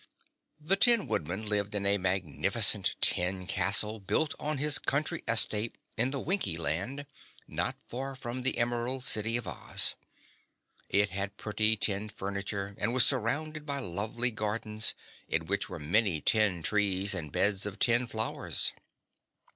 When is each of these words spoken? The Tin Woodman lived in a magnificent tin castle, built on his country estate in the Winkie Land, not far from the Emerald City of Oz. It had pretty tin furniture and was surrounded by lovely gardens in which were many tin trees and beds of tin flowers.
The 0.59 0.77
Tin 0.77 1.05
Woodman 1.05 1.45
lived 1.47 1.75
in 1.75 1.85
a 1.85 1.99
magnificent 1.99 2.95
tin 3.01 3.45
castle, 3.45 3.99
built 3.99 4.33
on 4.39 4.57
his 4.57 4.79
country 4.79 5.21
estate 5.27 5.75
in 5.95 6.09
the 6.09 6.19
Winkie 6.19 6.57
Land, 6.57 7.05
not 7.47 7.75
far 7.87 8.15
from 8.15 8.41
the 8.41 8.57
Emerald 8.57 9.05
City 9.05 9.37
of 9.37 9.47
Oz. 9.47 9.93
It 10.89 11.11
had 11.11 11.37
pretty 11.37 11.77
tin 11.77 12.09
furniture 12.09 12.73
and 12.79 12.95
was 12.95 13.05
surrounded 13.05 13.63
by 13.67 13.77
lovely 13.77 14.31
gardens 14.31 14.95
in 15.29 15.45
which 15.45 15.69
were 15.69 15.77
many 15.77 16.19
tin 16.19 16.63
trees 16.63 17.13
and 17.13 17.31
beds 17.31 17.67
of 17.67 17.77
tin 17.77 18.07
flowers. 18.07 18.73